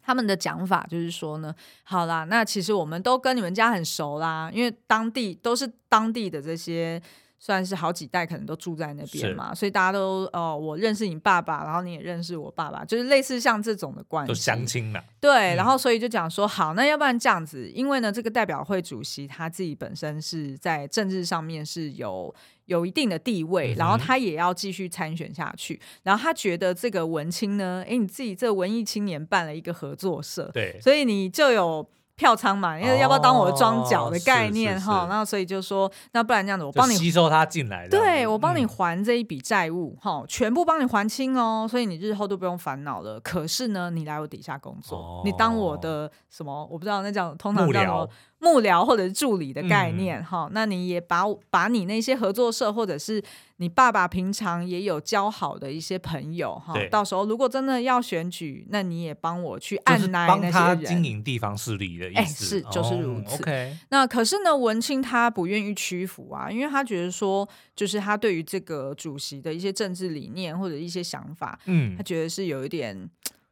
[0.01, 7.01] 他们的讲法就是说呢，好啦，那其实我们都跟你们家很熟啦，因为当地都是当地的这些。
[7.41, 15.01] 算是好几代可能都住在那边嘛，所以大家都哦，我认识你爸爸，然后你也认识我爸爸，就是类似像这种的关系，都相亲了。
[15.21, 31.89] 对，嗯、然后所以就讲说，好，那要不然这样子，因为呢，这个代表会主席他自己本身是在政治上面是有有一定的地位，然后他也要继续参选下去，然后他觉得这个文青呢，哎，你自己这文艺青年办了一个合作社，对，所以你就有。
[32.19, 43.17] 票仓嘛，因为要不要当我的庄脚的概念哈，然后所以就说，那不然这样子，我帮你吸收他进来，对，我帮你还这一笔债务哈，嗯、全部帮你还清哦，所以你日后都不用烦恼了。
[43.21, 46.67] 可是呢，你来我底下工作，哦、你当我的什么？
[46.69, 48.09] 我不知道那叫通常叫什么。
[48.39, 53.21] 幕僚或者是助理的概念哈、嗯，那你也把把你那些合作社或者是
[53.57, 63.43] 你爸爸平常也有交好的一些朋友哈，对到时候如果真的要选举，那你也帮我去按捺那些人，帮他经营地方势力的意思，哎、是就是如此。
[63.89, 73.09] 那可是呢，文青他不愿意屈服啊，因为他觉得说，就是他对于这个主席的一些政治理念或者一些想法，嗯，他觉得是有一点。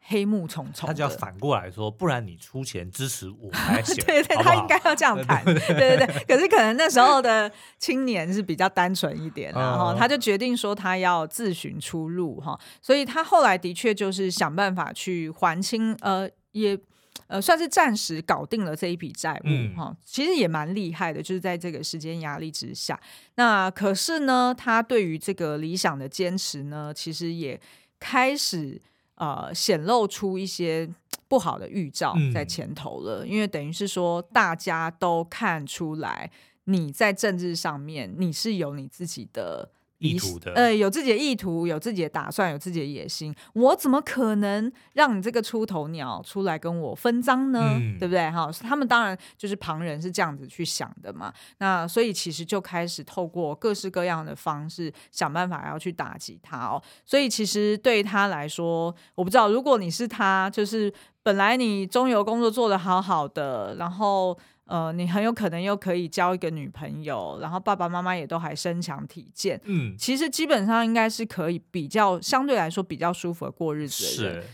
[0.09, 4.43] 黑幕重重，他就要反过来说，不然你出钱支持我来选， 对对，好？
[4.43, 6.07] 好他应该要这样谈，对对对。
[6.25, 16.79] 可是可能那时候的青年是比较单纯一点，然后他就决定说他要自寻出路哈，所以他后来的确就是想办法去还清，呃，也
[17.27, 19.89] 呃算是暂时搞定了这一笔债务哈。
[19.89, 22.97] 嗯、其实也蛮厉害的，就是在这个时间压力之下，
[23.35, 27.59] 那可是呢，他对于这个理想的坚持呢，其实也
[27.99, 28.81] 开始。
[29.17, 30.89] 呃，显露出一些
[31.27, 36.31] 不好的预兆在前头了，嗯、因为等于是说，大家都看出来
[36.63, 39.69] 你在政治上面你是有你自己的。
[39.99, 47.59] 意图的，呃，有自己的意图，有自己的打算，有自己的野心，我怎么可能让你这个出头鸟出来跟我分赃呢？
[47.75, 48.29] 嗯、对不对？
[48.29, 51.33] 哈，他们当然就是旁人是这样子去想的嘛。
[51.57, 56.81] 那所以其实就开始透过各式各样的方式想办法要去打击他哦。
[57.03, 64.37] 所以其实对他来说，我不知道，如果你是他，就是本来你中游工作做得好好的，然后。
[64.67, 74.43] 呃，你很有可能又可以交一个女朋友，然后爸爸妈妈也都还身强体健，嗯，其实基本上应该是可以比较相对来说比较舒服的过日子的人。
[74.43, 74.47] 是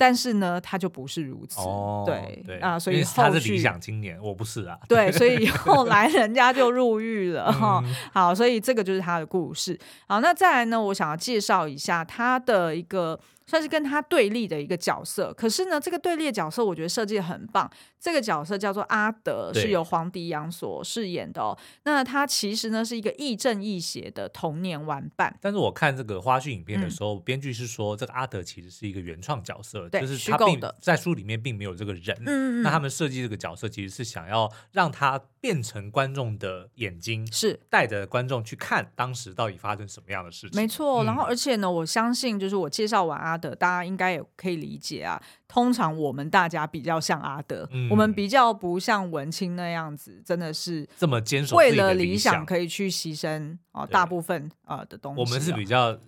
[0.00, 1.60] 但是呢，他就不是如此。
[1.60, 4.78] 哦，对对啊，所以他是理想青年，我不是啊。
[4.88, 7.82] 对，所以 后来人家就入狱了哈。
[7.84, 9.76] 嗯、好，所以这个就是他的故事。
[10.06, 13.18] 好，那再来呢，我想要介绍一下他的一个。
[13.48, 17.68] 算是跟他对立的一个角色，可是呢，这个对立的角色我觉得设计得很棒。
[17.98, 21.58] 这个角色叫做阿德，是由黄迪阳所饰演的哦。
[21.82, 25.36] 那他其实呢是一个亦正亦邪的童年玩伴。
[25.40, 32.16] 但是我看这个花絮影片的时候，嗯、编剧是说这个阿德其实是一个原创角色，对就是他并在书里面并没有这个人。
[32.20, 40.60] 嗯，嗯，嗯，那他们设计这个角色其实是想要让他变成观众的眼睛，是带着观众去看当时到底发生什么样的事情。
[40.60, 41.02] 没错。
[41.02, 45.22] 然后而且呢，我相信就是我介绍完阿德，大家应该也可以理解啊。
[45.46, 55.20] 通常我们大家比较像阿德，嗯、我们比较不像文青那样子，真的是这么坚守为了理想可以去牺牲啊，大部分啊的东西。
[55.20, 55.98] 我们是比较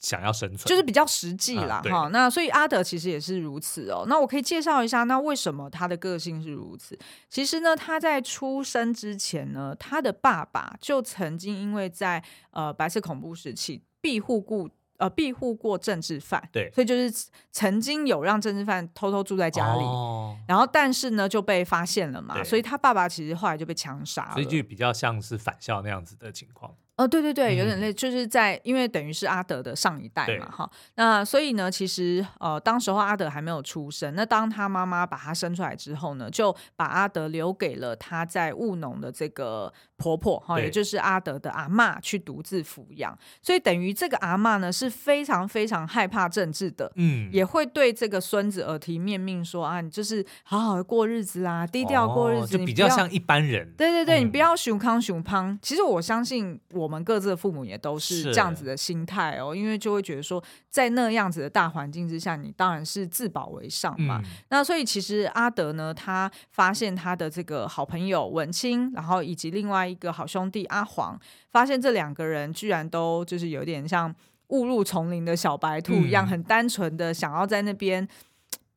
[0.00, 2.08] 想要生存，就是比较实际啦哈、啊。
[2.08, 4.04] 那所以阿德其实也是如此哦。
[4.08, 6.98] 那我可以介绍一下，那为什么他的个性是如此？
[7.28, 14.68] 其实呢，他在出生之前呢，他的爸爸就曾经因为在呃白色恐怖时期庇护过。
[14.98, 17.10] 呃，庇护过政治犯，对，所以就是
[17.52, 26.74] 曾经有让政治犯偷偷住在家里，哦、然后但是呢就被发现了嘛，所以他爸爸其实后来就被枪杀了，所以就比较像是返校那样子的情况。
[26.96, 56.88] 哦，对对对，有点累，就是在因为等于是阿德的上一代嘛，哈，那所以呢，其实呃，当时候阿德还没有出生，那当他妈妈把他生出来之后呢，就把阿德留给了他在务农的这个婆婆，哈，也就是阿德的阿嬷去独自抚养，所以等于这个阿嬷呢是非常非常害怕政治的，嗯，也会对这个孙子耳提面命说啊，你就是好好的过日子啦，低调过日子，哦，就比较像一般人，对对对，嗯，你不要熊康熊胖，其实我相信我。
[56.88, 58.32] 我们各自的父母也都是。
[58.32, 64.22] 这样子的心态哦，因为就会觉得说，在那样子的大环境之下，你当然是自保为上嘛。
[64.24, 71.18] 嗯、那所以其实阿德呢，他发现他的这个好朋友文清，然后以及另外一个好兄弟阿黄，
[71.50, 74.14] 发现这两个人居然都就是有点像
[74.48, 78.06] 误入丛林的小白兔一样，嗯、很单纯的想要在那边。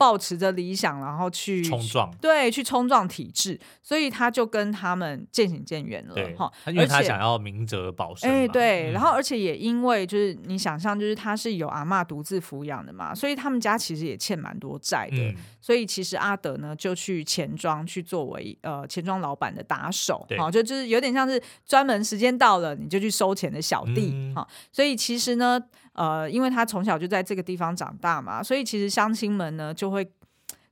[0.02, 6.52] 抱持着理想，然后去冲撞，对，去冲撞体制，所以他就跟他们渐行渐远了哈。
[6.66, 15.18] 因为他想要明哲保身，哎，对，嗯、然后而且也因为就是你想象，就是他是有阿嬷独自抚养的嘛，所以他们家其实也欠蛮多债的。
[15.18, 24.42] 嗯、所以其实阿德呢就去钱庄去作为呃钱庄老板的打手，好，就就是有点像是专门时间到了你就去收钱的小弟哈。
[24.42, 25.62] 嗯、所以其实呢。
[25.92, 30.04] 呃，因为他从小就在这个地方长大嘛，所以其实乡亲们呢就会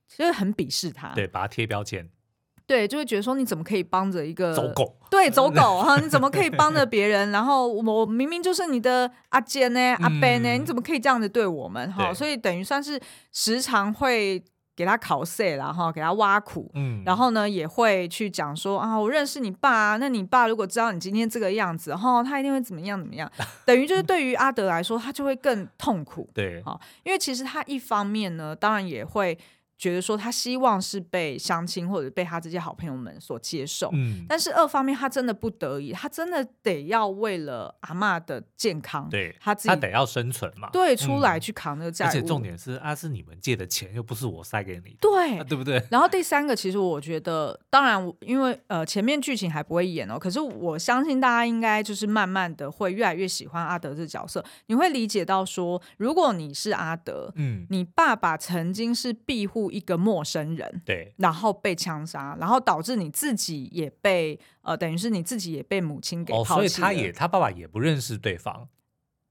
[0.07, 2.09] 其实很鄙视他，对，把他贴标签，
[2.65, 7.31] 对，就会觉得说你怎么可以帮着一个走狗，对，走狗哈， 你怎么可以帮着别人？
[7.31, 11.91] 然后我明明就是你的阿坚呢，阿伯呢，你怎么可以这样子对我们？
[11.93, 12.99] 哈，所以等于算是
[13.31, 14.43] 时常会。
[14.81, 23.31] 给他考试，然后给他挖苦，嗯，然后呢也会去讲说啊，我认识你爸，那你爸如果知道你今天这个样子，哈，他一定会怎么样怎么样，
[23.63, 29.37] 等于就是对于阿德来说，他就会更痛苦，对，哈，因为其实他一方面呢，当然也会。
[29.81, 45.83] 觉得说他希望是被相亲或者被他这些好朋友们所接受，嗯，但是二方面他真的不得已，他真的得要为了阿嬷的健康，对，他自己他得要生存嘛，对，出来去扛那个债务，而且重点是啊，是你们借的钱，又不是我塞给你，对，对不对？
[45.89, 68.67] 然后第三个，其实我觉得，当然，因为呃前面剧情还不会演哦，可是我相信大家应该就是慢慢的会越来越喜欢阿德这个角色，你会理解到说，如果你是阿德，嗯，你爸爸曾经是庇护一个陌生人对，然后被枪杀，然后导致你自己也被呃，等于是你自己也被母亲给抛弃所以他也他爸爸也不认识对方。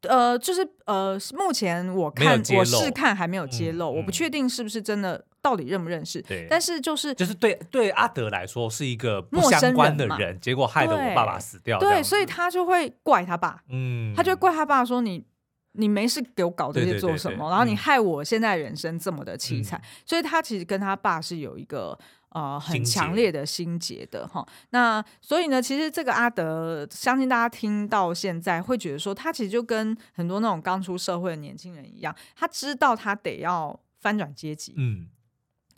[0.09, 6.23] 呃，就是呃，目前我看我试看还没有揭露，我不确定是不是真的，到底认不认识。
[6.23, 11.79] 对，但是就是就是对对阿德来说是一个不相关的人，人结果害得我爸爸死掉。
[11.79, 15.25] 对，所以他就会怪他爸，嗯，他就怪他爸说你。
[15.73, 17.37] 你没事给我搞这些做什么？
[17.37, 21.99] 对对对对，然后你害我现在人生这么的凄惨，嗯、所以他其实跟他爸是有一个
[22.31, 24.47] 呃很强烈的心结的哈。
[24.71, 35.07] 那所以呢，其实这个阿德，相信大家听到现在会觉得说，他其实就跟很多那种刚出社会的年轻人一样，他知道他得要翻转阶级，嗯。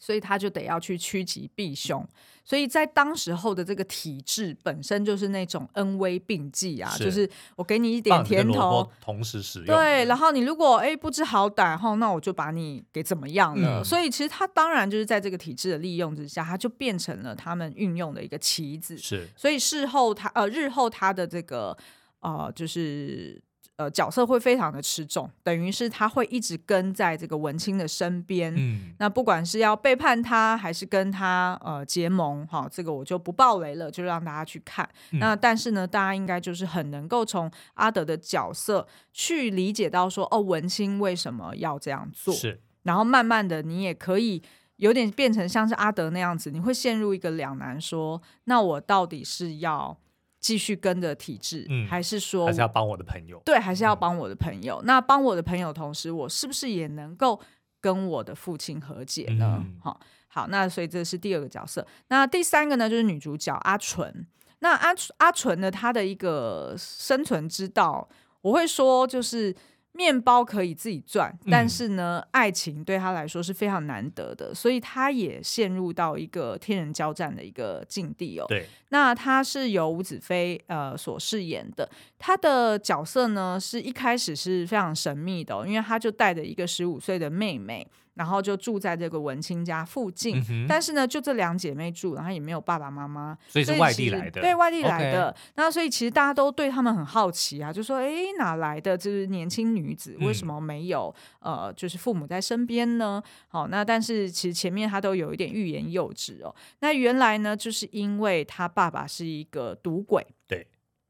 [0.03, 2.05] 所以他就得要去趋吉避凶，
[2.45, 13.81] 所以在当时候的这个体制本身就是那种恩威并济啊，是就是我给你一点甜头，同时使用，对，然后你如果哎不知好歹哈，那我就把你给怎么样了。
[13.81, 18.99] 嗯、所以其实他当然就是在这个体制的利用之下，他就变成了他们运用的一个棋子。
[18.99, 21.79] 是，所以事后他呃日后他的这个
[22.19, 23.41] 呃就是。
[23.77, 28.55] 呃角色会非常的吃重，等于是他会一直跟在这个文清的身边。
[28.57, 34.89] 嗯，那不管是要背叛他，还是跟他呃结盟，哈，这个我就不爆雷了，就让大家去看。
[35.13, 42.33] 嗯、那但是呢，大家应该就是很能够从阿德的角色去理解到说，哦，文清为什么要这样做？
[42.35, 44.43] 是，然后慢慢的，你也可以。
[44.77, 49.97] 有点变成像是阿德那样子，你会陷入一个两难，说那我到底是要
[50.43, 53.41] 继续跟着体制，嗯、还是说还是要帮我的朋友？
[53.43, 54.77] 对，还是要帮我的朋友？
[54.83, 57.41] 嗯、那帮我的朋友同时，我是不是也能够
[57.81, 59.65] 跟我的父亲和解呢？
[59.81, 61.87] 好、嗯，好，那所以这是第二个角色。
[62.09, 64.27] 那第三个呢，就是女主角阿纯。
[64.59, 68.07] 那阿阿纯呢，她的一个生存之道，
[68.43, 69.57] 我会说就是。
[69.93, 78.47] 面包可以自己赚，但是呢，嗯、爱情对他来说是非常难得的，所以他也陷入到一个天人交战的一个境地哦。
[78.49, 81.89] 对，那他是由吴子飞呃所饰演的，
[82.19, 87.87] 他的角色呢是一开始是非常神秘的、哦，因为他就带着一个十五岁的妹妹。
[88.15, 95.35] 然后就住在这个文清家附近，嗯、但是呢，就这两姐妹住，然后也没有爸爸妈妈，所以是外地来的，对，外地来的。
[95.55, 106.55] 那所以其实大家都对他们很好奇啊，就说：“哎，哪来的就是年轻女子，为什么没有、嗯、呃，就是父母在身边呢？”好，那但是其实前面他都有一点欲言又止哦。
[106.81, 110.67] 那原来呢，就是因为他爸爸是一个赌鬼，对。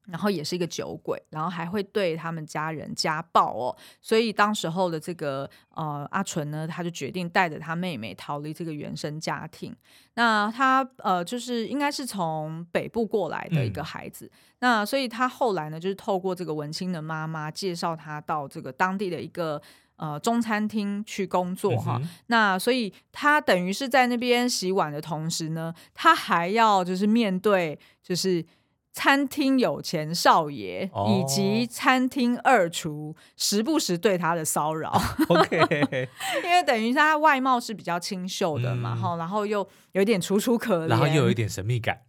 [0.06, 9.74] 然后也是一个酒鬼，然后还会对他们家人家暴哦，所以当时候的这个呃阿纯呢，他就决定带着他妹妹逃离这个原生家庭。
[10.14, 19.62] 那他呃就是应该是从北部过来的一个孩子，嗯、那所以他后来呢，就是透过这个文青的妈妈介绍他到这个当地的一个
[19.96, 22.00] 呃中餐厅去工作哈。
[22.02, 28.44] 嗯、那所以他等于是在那边洗碗的同时呢，他还要就是面对就是。
[28.92, 34.92] 餐厅有钱少爷以及餐厅二厨时不时对他的骚扰，
[35.28, 35.58] OK，
[36.44, 42.00] 因为等于他外貌是比较清秀的嘛，哈、嗯，然后又有一点楚楚可怜，然后又有一点神秘感。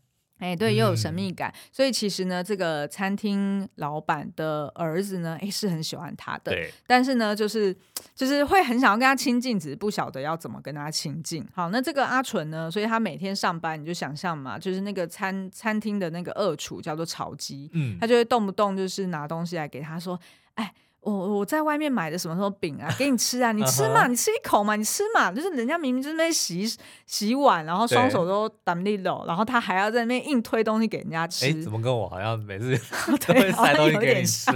[0.43, 6.53] 哎，欸、对，又有神秘感，嗯、所以其实呢，这个餐厅老板的儿子呢，哎，是很喜欢他的，
[6.85, 7.73] 但是呢，就是
[8.13, 11.47] 就是会很想要跟他亲近，只是不晓得要怎么跟他亲近。
[11.53, 20.19] 好，那这个阿纯呢，所以他每天上班，你就想象嘛，就是那个餐餐厅的那个二厨叫做曹基，嗯，他就会动不动就是拿东西来给他说，
[20.55, 20.73] 哎。
[21.03, 26.65] 我我在外面买的什么什么饼啊，给你吃啊， 你吃嘛，你吃一口嘛，你吃嘛，就是人家明明就在那边洗
[27.05, 31.45] 洗碗，然后双手都打利落，然后他还要在那边硬推东西给人家吃。
[31.45, 32.77] 哎，怎么跟我好像每次
[33.27, 34.51] 都会塞东西给你吃？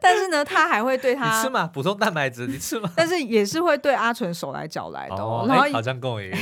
[0.00, 2.90] 但是呢，他还会对 他你吃嘛，补充蛋白质，你吃嘛。
[2.94, 6.38] 但是也是会对阿纯手来脚来的，哦、然后好像跟我一样，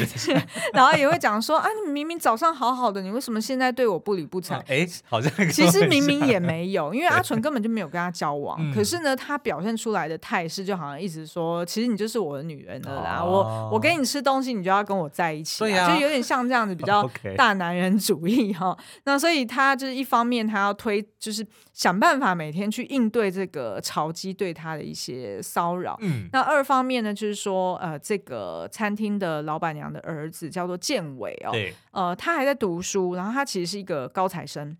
[0.72, 4.56] 然后也会讲说啊，你明明早上好好的，你为什么现在对我不理不睬？
[4.66, 10.16] 哎，好像其实明明也没有，因为阿纯根本就没有跟他交往，可是呢，他表现出来的。
[10.18, 13.18] 态势就好像一直说，其实你就是我的女人了啦。
[13.18, 13.30] Oh.
[13.30, 18.76] 我我给你吃东西，你就要跟我在一起，啊，就有点像这样子比较 大男人主义哈。
[19.04, 25.96] 那所以他就是一方面他要推，就是想办法每天去应对这个曹基对他的一些骚扰。
[26.00, 31.52] 嗯，那二方面呢，就是说呃，这个餐厅的老板娘的儿子叫做建伟哦，
[31.92, 34.76] 呃，他还在读书，然后他其实是一个高材生。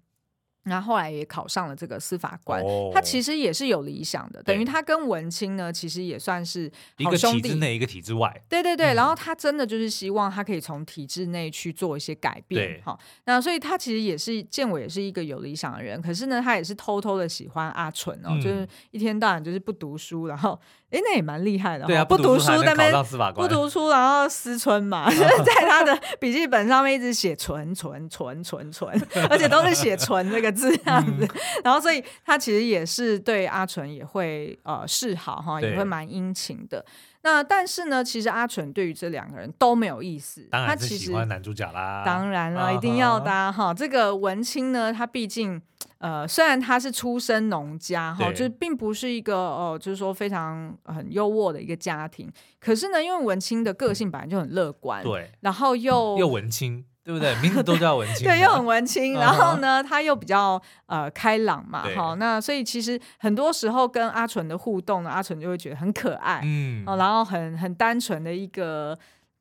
[0.67, 6.71] 然后后来也考上了这个司法官，哦、他其实也是有理想的，等于他跟文清呢，其实也算是
[7.05, 8.43] 好兄弟，一个体制内，一个体制外。
[8.49, 20.59] 对对对，嗯、然后他真的就是希望他可以从体制内去做一些改变，好对，那所以他其实也是建伟也是一个有理想的人，可是呢，他也是偷偷的喜欢阿纯哦，嗯、就是一天到晚就是不读书，然后。
[20.89, 21.85] 哎，那也蛮厉害的。
[21.85, 22.93] 对啊，不读书那边
[23.35, 28.89] 不读书，然后思春嘛，就是在他的笔记本上面一直写“纯纯纯纯纯”，
[29.29, 31.29] 而且都是写“纯”这个字这样子。
[31.63, 36.85] 然后，所以他其实也是对阿纯也会呃示好哈，也会蛮殷勤的。
[37.23, 40.47] 那但是呢，其实阿纯对于这两个人都没有意思。
[40.51, 42.03] 当然是喜欢男主角啦。
[42.07, 43.75] 当然了，一定要的哈。
[43.75, 45.61] 这个文青呢，他毕竟。
[45.99, 52.31] 呃，虽然他是出身农家哈，就是并不是一个哦、呃，就是说非常很优渥的一个家庭。
[52.61, 57.35] 可是呢，因为文青的个性本来就很乐观，对，然后又、嗯、又文青，对不对？
[57.37, 59.15] 名字都叫文青， 对，又很文青。
[59.15, 68.99] 然后呢，他又比较呃开朗嘛，好，那所以其实很多时候跟阿纯的互动呢，阿纯就会觉得很可爱，嗯，然后很很单纯的一个。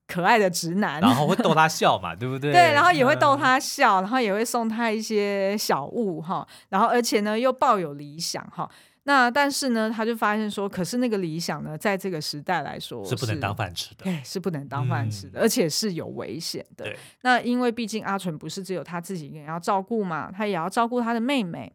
[0.07, 2.51] 可爱的直男，然后会逗他笑嘛， 对不对？
[2.51, 8.69] 对，然后也会逗他笑，然后也会送他一些小物哈，然后而且呢又抱有理想哈。
[9.07, 16.91] 那但是呢，他就发现说，可是那个理想呢，在这个时代来说是，是不能当饭吃的，对，是不能当饭吃的，嗯、而且是有危险的。
[17.21, 21.71] 那因为毕竟阿纯不是只有他自己一个人要照顾嘛，他也要照顾他的妹妹。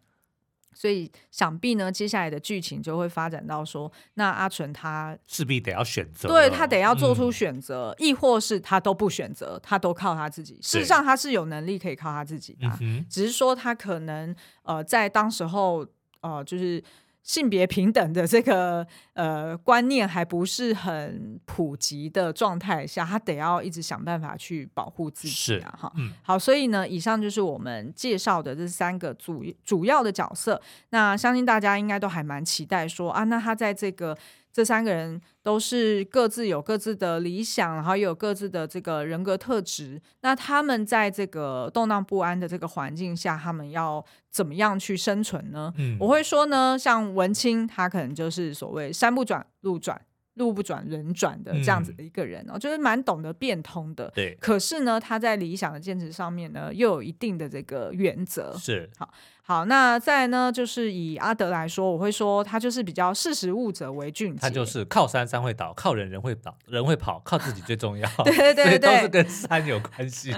[0.72, 10.58] 所以想必呢，接下来的剧情就会发展到说，那阿纯他势必得要选择，对，他得要做出选择，嗯、亦或是他都不选择，他都靠他自己。
[10.62, 15.86] 事实上，他是有能力可以靠他自己的，嗯、只是说他可能呃，在当时候
[16.22, 16.82] 呃，就是。
[17.22, 25.78] 性别平等的这个呃观念还不是很普及的状态下，他得要一直想办法去保护自己啊！
[25.78, 30.60] 哈，嗯，好，所以呢，以上就是我们介绍的这三个主主要的角色。
[30.90, 34.16] 那相信大家应该都还蛮期待说啊，那他在这个。
[34.52, 40.00] 这三个人都是各自有各自的理想，然后也有各自的这个人格特质。
[40.22, 45.72] 那他们在这个动荡不安的这个环境下，他们要怎么样去生存呢？
[45.78, 50.00] 嗯，我会说呢，像文青，他可能就是所谓山不转路转。
[50.34, 54.10] 路不转人转的这样子的一个人哦，嗯、就是蛮懂得变通的。
[54.14, 58.56] 对，可是呢，他在理想的坚持上面呢，又有一定的这个原则。
[58.56, 59.12] 是，好，
[59.42, 64.40] 好，那再呢，就是以阿德来说，我会说他就是比较识时务者为俊杰。
[64.40, 68.08] 他就是靠山山会倒，靠人人会倒，人会跑，靠自己最重要。
[68.24, 70.34] 对对对对，都是跟山有关系。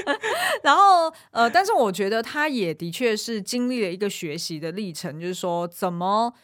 [0.62, 6.34] 然后呃，但是我觉得他也的确是经历了一个学习的历程，就是说怎么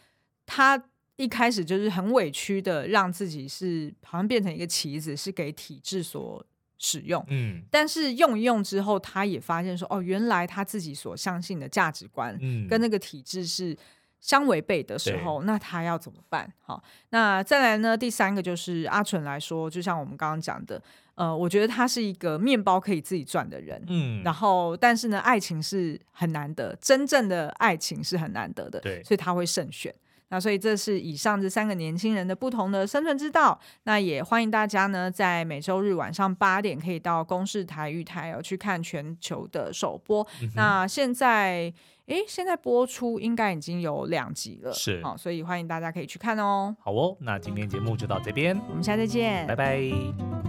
[0.45, 0.83] 他。
[1.17, 6.45] 一开始就是很委屈的，让自己是好像变成一个棋子，是给体制所
[6.77, 7.23] 使用。
[7.27, 12.37] 嗯，但是用一用之后，他也发现说，哦，原来他自己所相信的价值观，
[12.69, 13.75] 跟那个体制是
[14.19, 16.51] 相违背的时候，嗯、那他要怎么办？
[16.61, 17.97] 好，那再来呢？
[17.97, 20.79] 第三个就是阿纯来说，就像我们刚刚讲的，
[21.15, 23.83] 呃，我觉得他是一个面包可以自己赚的人。
[23.87, 28.79] 嗯，然后但是呢，爱情是很难得，真正的爱情是很难得的。
[28.81, 29.91] 对，所以他会慎选。
[30.29, 33.59] 那所以这是以上这三个年轻人的不同的生存之道。
[33.83, 40.25] 那也欢迎大家呢，在每周日晚上八点可以到公视台语台哦去看全球的首播。
[40.41, 41.73] 嗯、那现在，
[42.07, 46.75] 诶，现在播出应该已经有两集了，是好，所以欢迎大家可以去看哦。
[46.79, 50.46] 好哦，那今天节目就到这边，我们下次再见，拜拜。